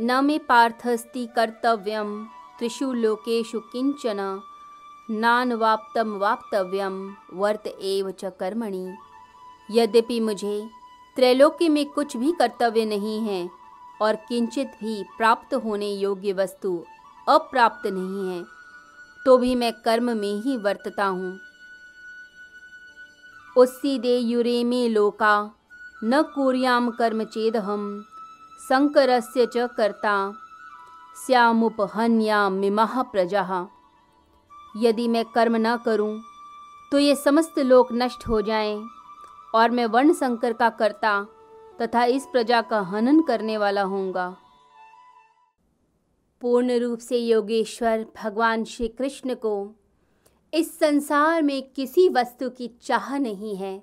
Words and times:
न 0.00 0.24
मे 0.24 0.38
पार्थस्ति 0.38 1.26
कर्तव्यम 1.36 2.10
त्रिषु 2.58 2.92
लोकेषु 2.94 3.60
किंचन 3.72 4.20
नानवाप्तम 5.08 6.16
वाप्तव्यम 6.18 6.96
वर्त 7.34 7.66
एव 7.66 8.10
च 8.10 8.30
कर्मणि। 8.40 8.86
यद्यपि 9.68 10.18
मुझे 10.20 10.60
त्रैलोक्य 11.16 11.68
में 11.68 11.84
कुछ 11.86 12.16
भी 12.16 12.32
कर्तव्य 12.32 12.84
नहीं 12.84 13.18
है, 13.20 13.48
और 14.00 14.16
किंचित 14.28 14.76
भी 14.82 15.02
प्राप्त 15.18 15.54
होने 15.54 15.90
योग्य 15.92 16.32
वस्तु 16.32 16.72
अप्राप्त 17.26 17.86
नहीं 17.86 18.28
है 18.28 18.42
तो 19.26 19.36
भी 19.38 19.54
मैं 19.54 19.72
कर्म 19.84 20.16
में 20.16 20.34
ही 20.42 20.56
वर्तता 20.56 21.06
हूँ। 21.06 21.38
उस्सीदे 23.56 24.16
युरे 24.18 24.62
में 24.64 24.88
लोका, 24.88 25.50
न 26.04 26.22
कुर्याम 26.34 26.90
कर्म 26.90 27.24
चेद 27.26 27.56
हम 27.58 28.07
शंकरस्य 28.68 29.46
च 29.46 29.68
कर्ता। 29.76 30.14
श्यामुपहन्याम 31.16 32.52
मिमह 32.54 33.00
प्रजा 33.02 33.44
यदि 34.76 35.06
मैं 35.08 35.24
कर्म 35.24 35.56
न 35.58 35.76
करूँ 35.76 36.20
तो 36.92 36.98
ये 36.98 37.14
समस्त 37.16 37.58
लोक 37.60 37.92
नष्ट 37.92 38.26
हो 38.28 38.40
जाएँ, 38.42 38.82
और 39.54 39.70
मैं 39.70 39.86
वर्ण 39.86 40.12
शंकर 40.14 40.52
का 40.52 40.68
कर्ता 40.72 41.14
तथा 41.80 42.04
इस 42.06 42.26
प्रजा 42.26 42.60
का 42.62 42.80
हनन 42.90 43.20
करने 43.22 43.56
वाला 43.56 43.82
होऊँगा। 43.84 44.28
पूर्ण 46.42 46.78
रूप 46.78 46.98
से 46.98 47.18
योगेश्वर 47.18 48.06
भगवान 48.16 48.64
श्री 48.66 48.88
कृष्ण 48.88 49.34
को 49.36 49.56
इस 50.52 50.78
संसार 50.78 51.42
में 51.42 51.62
किसी 51.70 52.08
वस्तु 52.10 52.48
की 52.50 52.70
चाह 52.82 53.16
नहीं 53.18 53.56
है। 53.56 53.80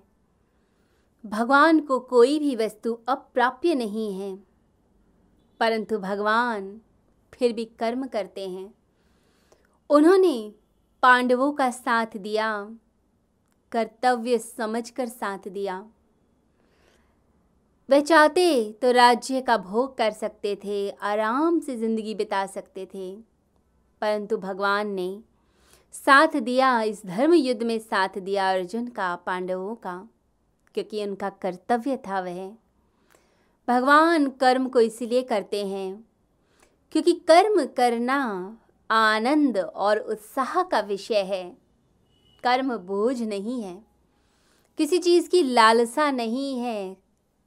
भगवान 1.23 1.79
को 1.79 1.99
कोई 2.09 2.39
भी 2.39 2.55
वस्तु 2.55 2.99
अप्राप्य 3.09 3.75
नहीं 3.75 4.11
है। 4.13 4.35
परंतु 5.59 5.97
भगवान 5.99 6.79
फिर 7.33 7.53
भी 7.53 7.65
कर्म 7.79 8.05
करते 8.07 8.47
हैं। 8.49 8.73
उन्होंने 9.89 10.53
पांडवों 11.03 11.51
का 11.51 11.69
साथ 11.71 12.17
दिया, 12.17 12.47
कर्तव्य 13.71 14.37
समझकर 14.37 15.07
साथ 15.07 15.47
दिया। 15.47 15.83
वह 17.89 18.01
चाहते 18.01 18.71
तो 18.81 18.91
राज्य 18.91 19.41
का 19.41 19.57
भोग 19.57 19.97
कर 19.97 20.11
सकते 20.11 20.55
थे, 20.55 20.89
आराम 20.89 21.59
से 21.59 21.75
ज़िंदगी 21.75 22.15
बिता 22.15 22.45
सकते 22.45 22.85
थे, 22.85 23.15
परंतु 24.01 24.37
भगवान 24.37 24.89
ने 24.89 25.19
साथ 25.93 26.35
दिया, 26.37 26.81
इस 26.81 27.05
धर्म 27.05 27.33
युद्ध 27.33 27.63
में 27.63 27.77
साथ 27.79 28.17
दिया 28.19 28.51
अर्जुन 28.51 28.87
का, 28.87 29.15
पांडवों 29.15 29.75
का, 29.75 29.97
क्योंकि 30.75 31.03
उनका 31.05 31.29
कर्तव्य 31.41 31.97
था 31.97 32.19
वह। 32.19 32.55
भगवान 33.67 34.27
कर्म 34.39 34.67
को 34.69 34.79
इसलिए 34.81 35.21
करते 35.23 35.65
हैं, 35.65 36.03
क्योंकि 36.91 37.13
कर्म 37.27 37.65
करना 37.77 38.17
आनंद 38.89 39.57
और 39.57 39.99
उत्साह 39.99 40.61
का 40.63 40.79
विषय 40.81 41.21
है। 41.23 41.43
कर्म 42.43 42.75
बोझ 42.77 43.21
नहीं 43.21 43.61
है, 43.63 43.77
किसी 44.77 44.97
चीज़ 44.99 45.29
की 45.29 45.41
लालसा 45.43 46.09
नहीं 46.11 46.57
है। 46.59 46.93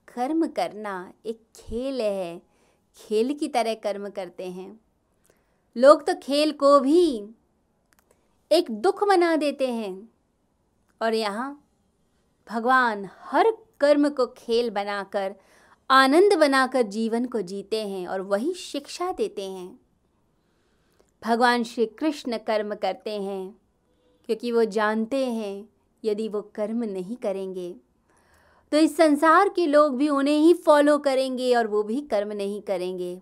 कर्म 0.09 0.47
करना 0.49 1.13
एक 1.27 1.41
खेल 1.57 2.01
है, 2.01 2.39
खेल 2.97 3.33
की 3.35 3.49
तरह 3.49 3.75
कर्म 3.77 4.09
करते 4.11 4.51
हैं। 4.51 4.81
लोग 5.77 6.07
तो 6.07 6.15
खेल 6.23 6.53
को 6.55 6.79
भी 6.81 7.05
एक 8.51 8.71
दुख 8.73 9.07
बना 9.09 9.35
देते 9.37 9.67
हैं, 9.69 10.09
और 11.01 11.15
यहाँ 11.15 11.51
भगवान 12.49 13.09
हर 13.23 13.51
कर्म 13.81 14.09
को 14.11 14.27
खेल 14.29 14.71
बनाकर 14.71 15.35
आनंद 15.91 16.35
बनाकर 16.35 16.83
जीवन 16.83 17.25
को 17.25 17.41
जीते 17.41 17.83
हैं 17.89 18.07
और 18.09 18.21
वही 18.21 18.53
शिक्षा 18.53 19.13
देते 19.13 19.43
हैं। 19.43 19.79
भगवान 21.23 21.63
श्री 21.65 21.87
कृष्ण 21.87 22.39
कर्म 22.39 22.75
करते 22.75 23.11
हैं, 23.11 23.55
क्योंकि 24.25 24.53
वो 24.53 24.65
जानते 24.65 25.25
हैं 25.27 25.69
यदि 26.05 26.29
वो 26.29 26.43
कर्म 26.55 26.85
नहीं 26.85 27.17
करेंगे। 27.17 27.75
तो 28.73 28.79
इस 28.79 28.97
संसार 28.97 29.49
के 29.49 29.67
लोग 29.67 29.97
भी 29.97 30.09
उन्हें 30.09 30.39
ही 30.39 30.55
फॉलो 30.55 30.99
करेंगे 30.99 31.55
और 31.55 31.67
वो 31.67 31.83
भी 31.83 32.01
कर्म 32.01 32.33
नहीं 32.33 32.63
करेंगे। 32.63 33.21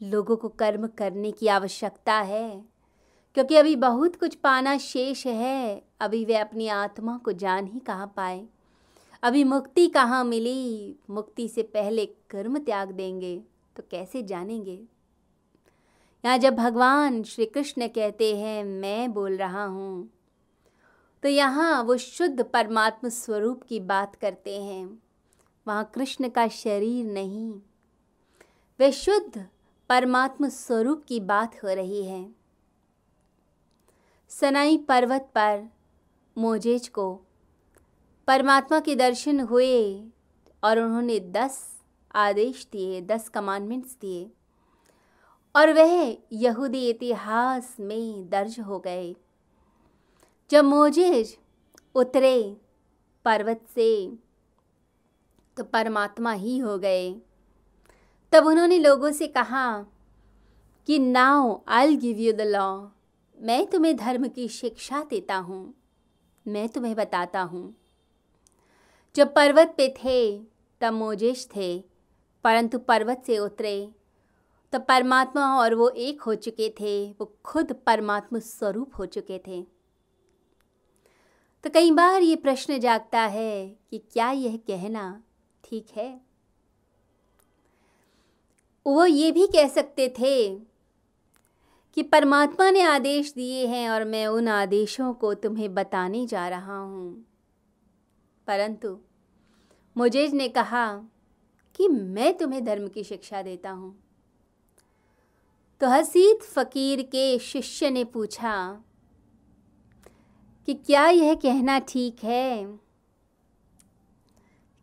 लोगों 0.00 0.36
को 0.36 0.48
कर्म 0.48 0.86
करने 0.86 1.32
की 1.32 1.46
आवश्यकता 1.48 2.14
है, 2.14 2.64
क्योंकि 3.34 3.56
अभी 3.56 3.76
बहुत 3.76 4.16
कुछ 4.16 4.34
पाना 4.34 4.78
शेष 4.78 5.26
है, 5.26 5.82
अभी 6.00 6.24
वे 6.24 6.36
अपनी 6.36 6.68
आत्मा 6.68 7.18
को 7.18 7.32
जान 7.32 7.66
ही 7.66 7.80
कहाँ 7.80 8.12
पाए। 8.16 8.46
अभी 9.24 9.42
मुक्ति 9.44 9.86
कहाँ 9.88 10.24
मिली? 10.24 10.96
मुक्ति 11.10 11.48
से 11.48 11.62
पहले 11.64 12.04
कर्म 12.30 12.58
त्याग 12.58 12.90
देंगे 12.90 13.36
तो 13.76 13.82
कैसे 13.90 14.22
जानेंगे? 14.22 14.78
यहाँ 16.24 16.36
जब 16.38 16.54
भगवान 16.56 17.22
श्री 17.22 17.46
कृष्ण 17.46 17.88
कहते 17.88 18.36
हैं, 18.36 18.64
मैं 18.64 19.12
बोल 19.12 19.36
रहा 19.36 19.64
हूँ 19.64 20.08
तो 21.22 21.28
यहाँ 21.28 21.82
वो 21.82 21.96
शुद्ध 21.96 22.44
परमात्म 22.44 23.08
स्वरूप 23.08 23.62
की 23.62 23.80
बात 23.82 24.14
करते 24.16 24.60
हैं। 24.62 24.86
वहाँ 25.66 25.90
कृष्ण 25.94 26.28
का 26.28 26.46
शरीर 26.50 27.06
नहीं, 27.06 27.52
वे 28.80 28.92
शुद्ध 28.92 29.46
परमात्म 29.90 30.48
स्वरूप 30.50 31.04
की 31.08 31.20
बात 31.22 31.62
हो 31.64 31.74
रही 31.74 32.04
है। 32.04 32.26
सनाई 34.30 34.78
पर्वत 34.78 35.30
पर 35.34 35.68
मोजेज 36.36 36.88
को 36.88 37.23
परमात्मा 38.28 38.80
के 38.80 38.94
दर्शन 38.96 39.40
हुए 39.40 40.04
और 40.62 40.78
उन्होंने 40.78 41.18
दस 41.20 41.80
आदेश 42.14 42.66
दिए, 42.72 43.00
दस 43.00 43.28
कमांडमेंट्स 43.28 43.96
दिए 44.00 44.30
और 45.54 45.72
वह 45.72 46.16
यहूदी 46.32 46.88
इतिहास 46.90 47.76
में 47.80 48.28
दर्ज 48.30 48.60
हो 48.60 48.78
गए। 48.78 49.14
जब 50.50 50.64
मोजेज 50.64 51.36
उतरे 51.94 52.56
पर्वत 53.24 53.66
से 53.74 54.16
तो 55.56 55.64
परमात्मा 55.64 56.32
ही 56.32 56.58
हो 56.58 56.78
गए। 56.78 57.14
तब 58.32 58.46
उन्होंने 58.46 58.78
लोगों 58.78 59.12
से 59.12 59.26
कहा 59.26 59.86
कि, 60.86 60.98
now 60.98 61.58
I 61.68 61.96
give 61.96 62.18
you 62.18 62.32
the 62.32 62.40
law 62.40 62.88
मैं 63.38 63.66
तुम्हें 63.66 63.96
धर्म 63.96 64.28
की 64.28 64.48
शिक्षा 64.48 65.06
देता 65.10 65.36
हूँ। 65.36 65.74
मैं 66.46 66.68
तुम्हें 66.68 66.94
बताता 66.94 67.42
हूँ। 67.42 67.83
जब 69.16 69.34
पर्वत 69.34 69.74
पे 69.76 69.94
थे, 70.04 70.38
तब 70.80 70.92
मोजेश 70.92 71.48
थे, 71.56 71.84
परंतु 72.44 72.78
पर्वत 72.78 73.22
से 73.26 73.38
उतरे। 73.38 73.92
तब 74.72 74.84
परमात्मा 74.88 75.58
और 75.58 75.74
वो 75.74 75.88
एक 75.88 76.22
हो 76.22 76.34
चुके 76.34 76.68
थे, 76.80 77.12
वो 77.12 77.36
खुद 77.44 77.72
परमात्मा 77.72 78.38
स्वरूप 78.38 78.92
हो 78.98 79.06
चुके 79.06 79.38
थे। 79.38 79.62
तो 81.64 81.70
कई 81.70 81.90
बार 81.90 82.22
ये 82.22 82.36
प्रश्न 82.36 82.78
जागता 82.78 83.20
है 83.20 83.76
कि 83.90 83.98
क्या 83.98 84.30
यह 84.30 84.56
कहना 84.56 85.22
ठीक 85.64 85.86
है? 85.96 86.20
वो 88.86 89.06
ये 89.06 89.32
भी 89.32 89.46
कह 89.46 89.68
सकते 89.68 90.08
थे 90.08 90.54
कि 91.94 92.02
परमात्मा 92.02 92.70
ने 92.70 92.82
आदेश 92.82 93.32
दिए 93.34 93.66
हैं 93.66 93.90
और 93.90 94.04
मैं 94.04 94.26
उन 94.26 94.48
आदेशों 94.48 95.14
को 95.14 95.34
तुम्हें 95.34 95.74
बताने 95.74 96.26
जा 96.26 96.48
रहा 96.48 96.78
हूँ। 96.78 97.33
परंतु 98.46 98.98
मुजेज 99.96 100.34
ने 100.34 100.48
कहा 100.48 100.96
कि 101.74 101.88
मैं 101.88 102.38
तुम्हें 102.38 102.64
धर्म 102.64 102.88
की 102.88 103.04
शिक्षा 103.04 103.42
देता 103.42 103.70
हूँ। 103.70 103.98
तो 105.80 105.88
हसीद 105.88 106.42
फ़कीर 106.42 107.02
के 107.02 107.38
शिष्य 107.38 107.90
ने 107.90 108.04
पूछा 108.04 108.82
कि 110.66 110.74
क्या 110.74 111.08
यह 111.08 111.34
कहना 111.34 111.78
ठीक 111.78 112.24
है? 112.24 112.78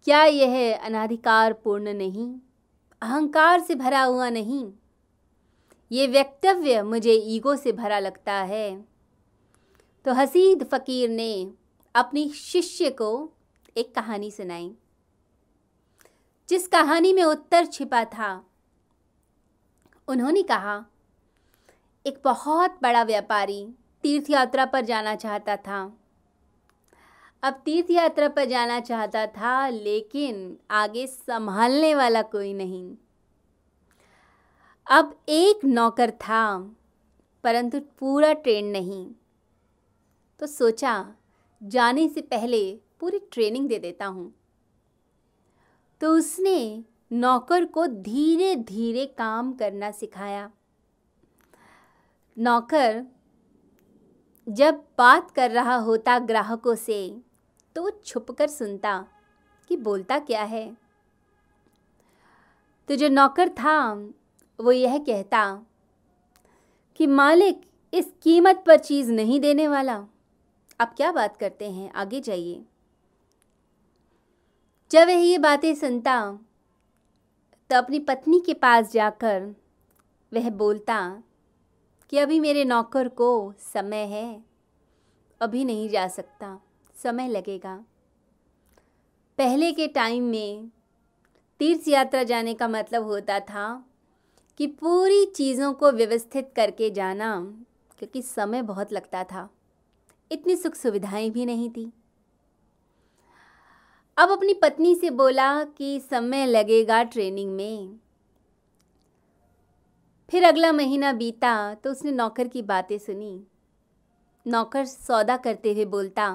क्या 0.03 0.23
यह 0.23 0.79
अनाधिकार 0.83 1.53
पूर्ण 1.53 1.93
नहीं? 1.93 2.39
अहंकार 3.01 3.59
से 3.59 3.75
भरा 3.75 4.03
हुआ 4.03 4.29
नहीं? 4.29 4.73
ये 5.91 6.07
वक्तव्य 6.07 6.83
मुझे 6.83 7.13
ईगो 7.13 7.55
से 7.55 7.71
भरा 7.71 7.99
लगता 7.99 8.33
है। 8.33 8.85
तो 10.05 10.13
हसीद 10.13 10.63
फ़कीर 10.63 11.09
ने 11.09 11.51
अपनी 11.95 12.29
शिष्य 12.29 12.89
को 12.89 13.33
एक 13.77 13.95
कहानी 13.95 14.31
सुनाई। 14.31 14.75
जिस 16.49 16.67
कहानी 16.67 17.13
में 17.13 17.23
उत्तर 17.23 17.65
छिपा 17.65 18.03
था, 18.05 18.45
उन्होंने 20.07 20.43
कहा, 20.43 20.85
एक 22.05 22.21
बहुत 22.23 22.79
बड़ा 22.81 23.03
व्यापारी 23.03 23.73
तीर्थ 24.03 24.29
यात्रा 24.29 24.65
पर 24.65 24.81
जाना 24.81 25.15
चाहता 25.15 25.55
था। 25.55 25.97
अब 27.43 27.61
तीर्थ 27.65 27.91
यात्रा 27.91 28.29
पर 28.29 28.45
जाना 28.45 28.79
चाहता 28.79 29.27
था, 29.27 29.69
लेकिन 29.69 30.57
आगे 30.71 31.07
संभालने 31.07 31.95
वाला 31.95 32.21
कोई 32.21 32.53
नहीं। 32.53 32.95
अब 34.91 35.19
एक 35.29 35.65
नौकर 35.65 36.11
था, 36.11 36.71
परंतु 37.43 37.79
पूरा 37.79 38.33
ट्रेन 38.33 38.65
नहीं। 38.65 39.11
तो 40.39 40.47
सोचा, 40.47 41.13
जाने 41.63 42.09
से 42.09 42.21
पहले 42.21 42.79
पूरी 43.01 43.19
ट्रेनिंग 43.19 43.67
दे 43.67 43.79
देता 43.79 44.05
हूँ। 44.05 44.33
तो 46.01 46.15
उसने 46.15 46.83
नौकर 47.11 47.65
को 47.65 47.87
धीरे 47.87 48.55
धीरे 48.55 49.05
काम 49.05 49.53
करना 49.53 49.91
सिखाया। 49.91 50.51
नौकर 52.37 53.05
जब 54.49 54.83
बात 54.97 55.31
कर 55.31 55.51
रहा 55.51 55.75
होता 55.75 56.19
ग्राहकों 56.19 56.75
से 56.75 57.21
तो 57.75 57.83
वो 57.83 57.89
छुप 57.89 58.31
कर 58.31 58.47
सुनता 58.47 59.07
कि 59.67 59.77
बोलता 59.77 60.19
क्या 60.19 60.43
है। 60.43 60.77
तो 62.87 62.95
जो 62.95 63.09
नौकर 63.09 63.49
था, 63.49 63.93
वो 64.59 64.71
यह 64.71 64.97
कहता 64.97 65.65
कि, 66.95 67.07
मालिक, 67.07 67.61
इस 67.93 68.13
कीमत 68.21 68.63
पर 68.67 68.77
चीज़ 68.77 69.11
नहीं 69.11 69.39
देने 69.39 69.67
वाला। 69.67 70.05
आप 70.81 70.93
क्या 70.97 71.11
बात 71.11 71.37
करते 71.37 71.71
हैं? 71.71 71.91
आगे 71.91 72.21
जाइए। 72.21 72.65
जब 74.91 75.07
वह 75.07 75.13
ये 75.13 75.37
बातें 75.37 75.75
सुनता 75.75 76.39
तो 77.69 77.75
अपनी 77.75 77.99
पत्नी 77.99 78.39
के 78.39 78.53
पास 78.53 78.91
जाकर 78.91 79.55
वह 80.33 80.49
बोलता 80.49 81.23
कि 82.09 82.17
अभी 82.17 82.39
मेरे 82.39 82.65
नौकर 82.65 83.07
को 83.07 83.53
समय 83.59 83.97
है, 83.97 84.43
अभी 85.41 85.65
नहीं 85.65 85.89
जा 85.89 86.07
सकता, 86.07 86.59
समय 86.95 87.27
लगेगा। 87.27 87.75
पहले 89.37 89.71
के 89.71 89.87
टाइम 89.87 90.23
में 90.23 90.71
तीर्थ 91.59 91.87
यात्रा 91.87 92.23
जाने 92.23 92.53
का 92.53 92.67
मतलब 92.67 93.03
होता 93.03 93.39
था 93.39 93.85
कि 94.57 94.67
पूरी 94.67 95.25
चीज़ों 95.25 95.73
को 95.73 95.91
व्यवस्थित 95.91 96.51
करके 96.55 96.89
जाना, 96.89 97.39
क्योंकि 97.99 98.21
समय 98.21 98.61
बहुत 98.61 98.93
लगता 98.93 99.23
था। 99.23 99.49
इतनी 100.31 100.55
सुख 100.55 100.75
सुविधाएँ 100.75 101.29
भी 101.29 101.45
नहीं 101.45 101.69
थी। 101.69 101.91
अब 104.17 104.31
अपनी 104.31 104.53
पत्नी 104.53 104.95
से 104.95 105.09
बोला 105.09 105.63
कि 105.63 105.99
समय 105.99 106.45
लगेगा 106.45 107.03
ट्रेनिंग 107.03 107.51
में। 107.51 107.99
फिर 110.29 110.43
अगला 110.43 110.71
महीना 110.71 111.13
बीता 111.13 111.73
तो 111.73 111.91
उसने 111.91 112.11
नौकर 112.11 112.47
की 112.47 112.61
बातें 112.61 112.97
सुनी। 112.97 113.43
नौकर 114.45 114.85
सौदा 114.85 115.37
करते 115.37 115.73
हुए 115.73 115.85
बोलता, 115.85 116.29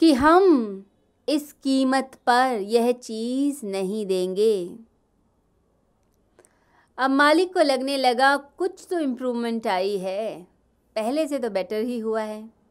कि 0.00 0.12
हम 0.12 0.84
इस 1.28 1.52
कीमत 1.52 2.18
पर 2.26 2.60
यह 2.60 2.92
चीज़ 2.92 3.64
नहीं 3.66 4.06
देंगे। 4.06 4.78
अब 6.98 7.10
मालिक 7.10 7.54
को 7.54 7.60
लगने 7.60 7.96
लगा 7.96 8.36
कुछ 8.36 8.86
तो 8.90 8.98
इम्प्रूवमेंट 8.98 9.66
आई 9.66 9.96
है। 9.98 10.42
पहले 10.96 11.26
से 11.28 11.38
तो 11.38 11.50
बेटर 11.50 11.82
ही 11.82 11.98
हुआ 11.98 12.22
है। 12.22 12.63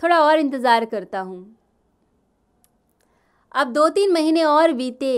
थोड़ा 0.00 0.20
और 0.20 0.38
इंतज़ार 0.38 0.84
करता 0.84 1.20
हूँ। 1.20 1.56
अब 3.54 3.72
दो 3.72 3.88
तीन 3.88 4.12
महीने 4.12 4.44
और 4.44 4.72
बीते 4.72 5.16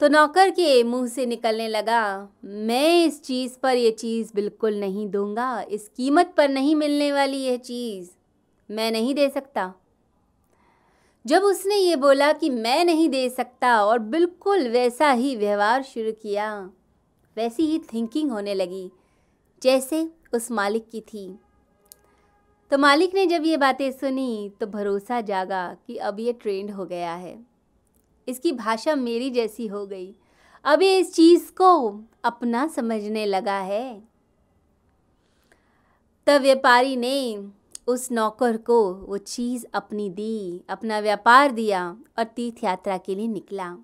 तो 0.00 0.08
नौकर 0.08 0.50
के 0.50 0.82
मुँह 0.82 1.06
से 1.08 1.24
निकलने 1.26 1.68
लगा, 1.68 2.28
मैं 2.44 3.04
इस 3.04 3.22
चीज़ 3.22 3.56
पर 3.58 3.76
यह 3.76 3.90
चीज़ 3.90 4.32
बिल्कुल 4.34 4.78
नहीं 4.80 5.08
दूँगा, 5.10 5.60
इस 5.60 5.88
कीमत 5.88 6.32
पर 6.36 6.48
नहीं 6.48 6.74
मिलने 6.74 7.10
वाली 7.12 7.36
यह 7.38 7.56
चीज़ 7.58 8.10
मैं 8.70 8.90
नहीं 8.92 9.14
दे 9.14 9.28
सकता। 9.28 9.72
जब 11.24 11.42
उसने 11.42 11.76
ये 11.76 11.96
बोला 11.96 12.32
कि 12.32 12.50
मैं 12.50 12.84
नहीं 12.84 13.08
दे 13.08 13.28
सकता 13.30 13.80
और 13.84 13.98
बिल्कुल 13.98 14.68
वैसा 14.68 15.10
ही 15.10 15.34
व्यवहार 15.36 15.82
शुरू 15.84 16.12
किया, 16.12 16.52
वैसी 17.36 17.66
ही 17.66 17.78
थिंकिंग 17.92 18.30
होने 18.30 18.54
लगी, 18.54 18.90
जैसे 19.62 20.08
उस 20.34 20.50
मालिक 20.50 20.88
की 20.90 21.00
थी। 21.02 21.28
तो 22.70 22.78
मालिक 22.78 23.14
ने 23.14 23.26
जब 23.26 23.44
ये 23.44 23.56
बातें 23.56 23.90
सुनी 23.92 24.50
तो 24.60 24.66
भरोसा 24.66 25.20
जागा 25.20 25.76
कि 25.86 25.96
अब 25.96 26.20
ये 26.20 26.32
ट्रेंड 26.32 26.70
हो 26.70 26.84
गया 26.84 27.14
है। 27.14 27.38
इसकी 28.28 28.52
भाषा 28.52 28.94
मेरी 28.94 29.30
जैसी 29.30 29.66
हो 29.66 29.86
गई। 29.86 30.14
अब 30.64 30.82
ये 30.82 30.98
इस 30.98 31.14
चीज़ 31.14 31.52
को 31.52 32.00
अपना 32.24 32.66
समझने 32.66 33.26
लगा 33.26 33.58
है। 33.58 34.02
तब 36.26 36.40
व्यापारी 36.40 36.96
ने 36.96 37.48
उस 37.88 38.10
नौकर 38.12 38.56
को 38.56 38.94
वो 38.94 39.18
चीज़ 39.18 39.66
अपनी 39.74 40.08
दी, 40.10 40.62
अपना 40.68 40.98
व्यापार 40.98 41.50
दिया 41.50 41.96
और 42.18 42.24
तीर्थ 42.24 42.64
यात्रा 42.64 42.98
के 42.98 43.14
लिए 43.14 43.28
निकला। 43.28 43.76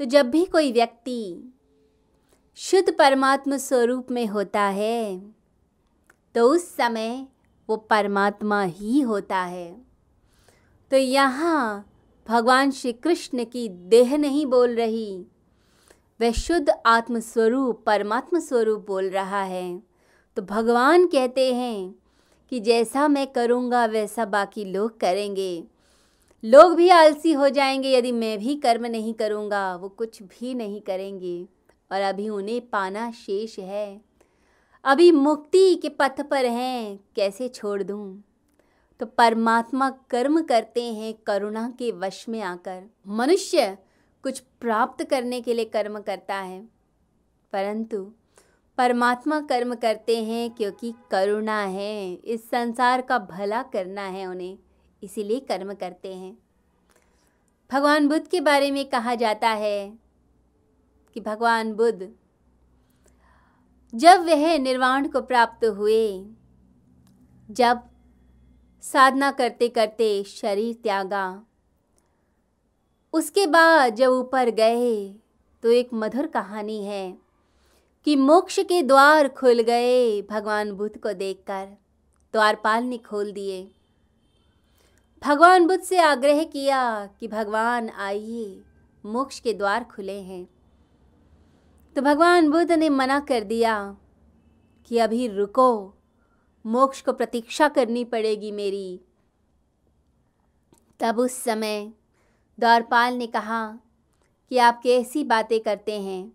तो 0.00 0.04
जब 0.04 0.30
भी 0.30 0.44
कोई 0.44 0.72
व्यक्ति 0.72 1.52
शुद्ध 2.58 2.94
परमात्मा 2.98 3.56
स्वरूप 3.56 4.10
में 4.10 4.26
होता 4.26 4.62
है 4.62 5.18
तो 6.34 6.48
उस 6.48 6.74
समय 6.76 7.26
वो 7.68 7.76
परमात्मा 7.76 8.62
ही 8.62 9.00
होता 9.00 9.38
है। 9.38 9.76
तो 10.90 10.96
यहाँ 10.96 11.90
भगवान 12.28 12.70
श्री 12.70 12.92
कृष्ण 12.92 13.44
की 13.44 13.68
देह 13.68 14.16
नहीं 14.16 14.46
बोल 14.46 14.74
रही। 14.74 15.26
वह 16.20 16.32
शुद्ध 16.32 16.70
आत्म 16.86 17.18
स्वरूप 17.18 17.82
परमात्मा 17.86 18.40
स्वरूप 18.40 18.86
बोल 18.86 19.10
रहा 19.10 19.42
है। 19.42 19.82
तो 20.36 20.42
भगवान 20.42 21.06
कहते 21.06 21.54
हैं 21.54 21.94
कि 22.50 22.60
जैसा 22.60 23.08
मैं 23.08 23.26
करूँगा, 23.26 23.84
वैसा 23.84 24.24
बाकी 24.24 24.64
लोग 24.64 25.00
करेंगे। 25.00 25.64
लोग 26.44 26.74
भी 26.74 26.88
आलसी 26.88 27.32
हो 27.32 27.48
जाएँगे, 27.48 27.96
यदि 27.96 28.12
मैं 28.12 28.38
भी 28.38 28.54
कर्म 28.54 28.86
नहीं 28.86 29.14
करूँगा, 29.14 29.76
वो 29.76 29.88
कुछ 29.88 30.22
भी 30.22 30.54
नहीं 30.54 30.80
करेंगे। 30.80 31.48
और 31.92 32.00
अभी 32.00 32.28
उन्हें 32.28 32.70
पाना 32.70 33.10
शेष 33.10 33.58
है। 33.58 34.00
अभी 34.84 35.10
मुक्ति 35.12 35.74
के 35.74 35.88
पथ 35.88 36.20
पर 36.20 36.44
हैं, 36.44 36.98
कैसे 37.16 37.48
छोड़ 37.48 37.82
दूँ? 37.82 38.22
तो 39.00 39.06
परमात्मा 39.08 39.88
कर्म 40.10 40.40
करते 40.42 40.82
हैं 40.94 41.12
करुणा 41.26 41.68
के 41.78 41.90
वश 41.92 42.24
में 42.28 42.40
आकर। 42.42 42.82
मनुष्य 43.06 43.76
कुछ 44.24 44.40
प्राप्त 44.60 45.04
करने 45.04 45.40
के 45.40 45.54
लिए 45.54 45.64
कर्म 45.64 45.98
करता 46.00 46.34
है, 46.34 46.60
परंतु 47.52 48.02
परमात्मा 48.78 49.40
कर्म 49.40 49.74
करते 49.74 50.22
हैं 50.24 50.50
क्योंकि 50.50 50.92
करुणा 51.10 51.60
है, 51.60 52.14
इस 52.14 52.48
संसार 52.50 53.00
का 53.00 53.18
भला 53.20 53.62
करना 53.62 54.02
है 54.02 54.26
उन्हें, 54.26 54.58
इसीलिए 55.02 55.40
कर्म 55.40 55.72
करते 55.74 56.14
हैं। 56.14 56.36
भगवान 57.70 58.08
बुद्ध 58.08 58.26
के 58.26 58.40
बारे 58.40 58.70
में 58.70 58.84
कहा 58.84 59.14
जाता 59.14 59.50
है 59.50 59.92
कि 61.16 61.20
भगवान 61.20 61.72
बुद्ध 61.72 62.08
जब 63.94 64.24
वह 64.24 64.58
निर्वाण 64.58 65.08
को 65.08 65.20
प्राप्त 65.20 65.64
हुए, 65.64 66.24
जब 67.48 67.80
साधना 68.82 69.30
करते 69.30 69.68
करते 69.68 70.24
शरीर 70.24 70.74
त्यागा, 70.82 71.42
उसके 73.14 73.46
बाद 73.46 73.94
जब 73.94 74.10
ऊपर 74.10 74.50
गए 74.50 75.14
तो 75.62 75.70
एक 75.70 75.90
मधुर 75.94 76.26
कहानी 76.26 76.84
है 76.84 77.18
कि 78.06 78.16
मोक्ष 78.16 78.58
के 78.58 78.82
द्वार 78.82 79.28
खुल 79.28 79.60
गए 79.60 80.22
भगवान 80.22 80.72
बुद्ध 80.72 80.96
को 80.98 81.12
देखकर, 81.12 81.66
द्वारपाल 82.34 82.84
ने 82.84 82.98
खोल 82.98 83.32
दिए। 83.32 83.62
भगवान 85.22 85.66
बुद्ध 85.66 85.82
से 85.82 85.98
आग्रह 85.98 86.42
किया 86.44 87.06
कि 87.20 87.28
भगवान 87.28 87.88
आइए, 87.90 88.62
मोक्ष 89.04 89.40
के 89.40 89.52
द्वार 89.52 89.84
खुले 89.84 90.20
हैं। 90.20 90.53
तो 91.96 92.02
भगवान 92.02 92.50
बुद्ध 92.50 92.72
ने 92.72 92.88
मना 92.88 93.20
कर 93.20 93.44
दिया 93.44 93.96
कि 94.86 94.98
अभी 94.98 95.28
रुको, 95.28 95.94
मोक्ष 96.66 97.00
को 97.00 97.12
प्रतीक्षा 97.12 97.68
करनी 97.68 98.04
पड़ेगी 98.04 98.52
मेरी। 98.52 99.00
तब 101.00 101.18
उस 101.18 101.32
समय 101.32 101.92
द्वारपाल 102.60 103.14
ने 103.14 103.26
कहा 103.26 103.78
कि 104.48 104.58
आप 104.58 104.80
कैसी 104.82 105.24
बातें 105.24 105.60
करते 105.60 106.00
हैं? 106.00 106.32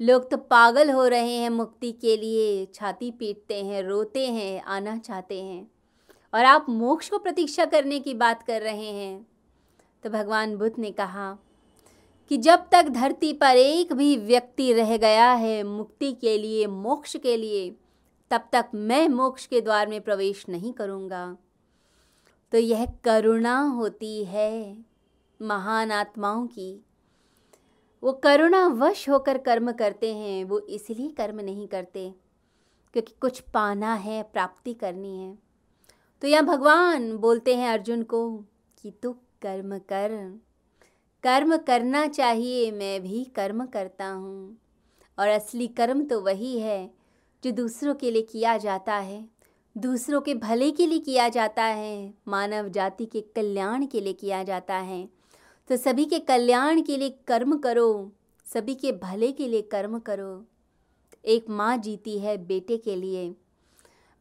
लोग 0.00 0.30
तो 0.30 0.36
पागल 0.36 0.90
हो 0.90 1.06
रहे 1.06 1.36
हैं 1.36 1.50
मुक्ति 1.50 1.92
के 1.92 2.16
लिए, 2.16 2.66
छाती 2.66 3.10
पीटते 3.10 3.64
हैं, 3.64 3.82
रोते 3.82 4.26
हैं, 4.26 4.62
आना 4.62 4.98
चाहते 4.98 5.42
हैं। 5.42 5.70
और 6.34 6.44
आप 6.44 6.66
मोक्ष 6.68 7.10
को 7.10 7.18
प्रतीक्षा 7.18 7.64
करने 7.64 8.00
की 8.00 8.14
बात 8.14 8.42
कर 8.42 8.62
रहे 8.62 8.90
हैं। 8.90 9.26
तो 10.02 10.10
भगवान 10.10 10.56
बुद्ध 10.56 10.74
ने 10.78 10.90
कहा 10.90 11.38
कि 12.28 12.36
जब 12.36 12.68
तक 12.72 12.88
धरती 12.88 13.32
पर 13.32 13.56
एक 13.56 13.92
भी 13.92 14.16
व्यक्ति 14.16 14.72
रह 14.72 14.96
गया 14.96 15.32
है 15.32 15.62
मुक्ति 15.62 16.12
के 16.12 16.38
लिए, 16.38 16.66
मोक्ष 16.66 17.16
के 17.16 17.36
लिए, 17.36 17.76
तब 18.30 18.48
तक 18.52 18.70
मैं 18.74 19.08
मोक्ष 19.08 19.46
के 19.46 19.60
द्वार 19.60 19.88
में 19.88 20.00
प्रवेश 20.00 20.48
नहीं 20.48 20.72
करूँगा। 20.72 21.36
तो 22.52 22.58
यह 22.58 22.86
करुणा 23.04 23.58
होती 23.58 24.24
है 24.24 24.84
महान 25.42 25.92
आत्माओं 25.92 26.46
की। 26.46 26.84
वो 28.02 28.12
करुणा 28.12 28.66
वश 28.68 29.08
होकर 29.08 29.38
कर्म 29.38 29.72
करते 29.72 30.14
हैं, 30.14 30.44
वो 30.44 30.58
इसलिए 30.58 31.08
कर्म 31.08 31.40
नहीं 31.40 31.68
करते 31.68 32.14
क्योंकि 32.92 33.14
कुछ 33.20 33.40
पाना 33.40 33.94
है, 33.94 34.22
प्राप्ति 34.22 34.74
करनी 34.74 35.18
है। 35.18 35.38
तो 36.22 36.28
यहाँ 36.28 36.44
भगवान 36.44 37.16
बोलते 37.16 37.56
हैं 37.56 37.68
अर्जुन 37.68 38.02
को 38.02 38.38
कि 38.82 38.90
तू 38.90 39.12
कर्म 39.42 39.78
कर। 39.78 40.40
कर्म 41.24 41.56
करना 41.56 42.06
चाहिए, 42.06 42.70
मैं 42.70 43.02
भी 43.02 43.24
कर्म 43.24 43.66
करता 43.66 44.06
हूँ। 44.06 44.58
और 45.18 45.28
असली 45.28 45.66
कर्म 45.66 46.04
तो 46.04 46.20
वही 46.20 46.58
है, 46.58 46.90
जो 47.44 47.50
दूसरों 47.50 47.94
के 47.94 48.10
लिए 48.10 48.22
किया 48.22 48.56
जाता 48.56 48.94
है। 48.94 49.28
दूसरों 49.76 50.20
के 50.20 50.34
भले 50.34 50.70
के 50.70 50.86
लिए 50.86 50.98
किया 50.98 51.28
जाता 51.28 51.64
है, 51.64 52.14
मानव 52.28 52.68
जाति 52.68 53.06
के 53.06 53.20
कल्याण 53.20 53.86
के 53.86 54.00
लिए 54.00 54.12
किया 54.12 54.42
जाता 54.42 54.74
है। 54.74 55.08
तो 55.68 55.76
सभी 55.76 56.04
के 56.04 56.18
कल्याण 56.18 56.82
के 56.82 56.96
लिए 56.96 57.10
कर्म 57.26 57.58
करो, 57.58 58.12
सभी 58.46 58.74
के 58.74 58.92
भले 58.92 59.32
के 59.32 59.48
लिए 59.48 59.62
कर्म 59.62 59.98
करो। 59.98 60.44
एक 61.24 61.44
माँ 61.48 61.76
जीती 61.76 62.18
है 62.18 62.46
बेटे 62.46 62.76
के 62.76 62.96
लिए। 62.96 63.34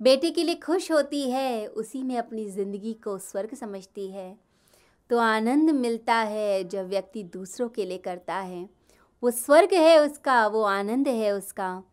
बेटे 0.01 0.31
के 0.31 0.43
लिए 0.43 0.55
खुश 0.55 0.91
होती 0.91 1.29
है, 1.29 1.67
उसी 1.67 2.03
में 2.03 2.17
अपनी 2.17 2.45
ज़िंदगी 2.45 2.93
को 2.93 3.17
स्वर्ग 3.17 3.53
समझती 3.53 4.07
है। 4.07 4.52
तो 5.09 5.17
आनंद 5.17 5.69
मिलता 5.69 6.15
है 6.15 6.63
जब 6.63 6.87
व्यक्ति 6.87 7.23
दूसरों 7.23 7.69
के 7.69 7.85
लिए 7.85 7.97
करता 7.97 8.35
है। 8.35 8.69
वो 9.23 9.31
स्वर्ग 9.31 9.69
है 9.73 9.99
उसका, 9.99 10.47
वो 10.47 10.63
आनंद 10.63 11.07
है 11.07 11.31
उसका। 11.31 11.83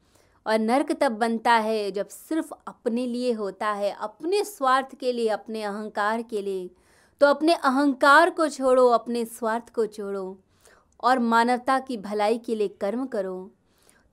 और 0.46 0.58
नर्क 0.58 0.92
तब 1.00 1.12
बनता 1.12 1.52
है 1.52 1.90
जब 1.90 2.08
सिर्फ़ 2.08 2.52
अपने 2.66 3.06
लिए 3.06 3.32
होता 3.32 3.68
है, 3.68 3.96
अपने 4.00 4.44
स्वार्थ 4.44 4.94
के 4.94 5.12
लिए, 5.12 5.28
अपने 5.28 5.62
अहंकार 5.62 6.22
के 6.22 6.42
लिए। 6.42 6.70
तो 7.20 7.26
अपने 7.26 7.54
अहंकार 7.54 8.30
को 8.30 8.48
छोड़ो, 8.48 8.88
अपने 8.88 9.24
स्वार्थ 9.24 9.74
को 9.74 9.86
छोड़ो 9.86 10.38
और 11.00 11.18
मानवता 11.18 11.78
की 11.78 11.96
भलाई 11.96 12.38
के 12.38 12.54
लिए 12.54 12.68
कर्म 12.68 13.06
करो। 13.06 13.50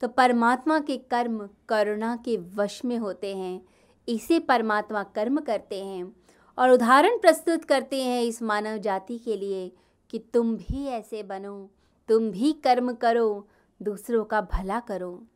तो 0.00 0.08
परमात्मा 0.08 0.80
के 0.80 0.96
कर्म 0.96 1.48
करुणा 1.68 2.16
के 2.16 2.36
वश 2.36 2.84
में 2.84 2.98
होते 2.98 3.36
हैं। 3.36 3.62
इसे 4.08 4.38
परमात्मा 4.38 5.02
कर्म 5.02 5.40
करते 5.40 5.84
हैं। 5.84 6.16
और 6.58 6.70
उदाहरण 6.70 7.18
प्रस्तुत 7.18 7.64
करते 7.64 8.02
हैं 8.02 8.22
इस 8.22 8.42
मानव 8.42 8.76
जाति 8.76 9.18
के 9.18 9.36
लिए 9.36 9.72
कि 10.10 10.18
तुम 10.18 10.56
भी 10.56 10.86
ऐसे 10.86 11.22
बनो, 11.22 11.70
तुम 12.08 12.30
भी 12.30 12.52
कर्म 12.52 12.92
करो, 12.92 13.48
दूसरों 13.82 14.24
का 14.24 14.40
भला 14.40 14.80
करो। 14.80 15.28